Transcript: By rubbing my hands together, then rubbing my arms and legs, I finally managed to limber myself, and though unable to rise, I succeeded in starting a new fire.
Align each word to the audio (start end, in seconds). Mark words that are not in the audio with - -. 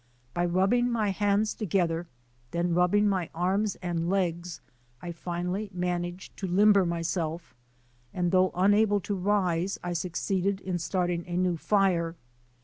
By 0.33 0.45
rubbing 0.47 0.91
my 0.91 1.09
hands 1.09 1.53
together, 1.53 2.07
then 2.49 2.73
rubbing 2.73 3.07
my 3.07 3.29
arms 3.35 3.75
and 3.83 4.09
legs, 4.09 4.59
I 4.99 5.11
finally 5.11 5.69
managed 5.75 6.35
to 6.37 6.47
limber 6.47 6.87
myself, 6.87 7.53
and 8.11 8.31
though 8.31 8.49
unable 8.55 8.99
to 9.01 9.13
rise, 9.15 9.77
I 9.83 9.93
succeeded 9.93 10.59
in 10.61 10.79
starting 10.79 11.23
a 11.27 11.37
new 11.37 11.55
fire. 11.55 12.15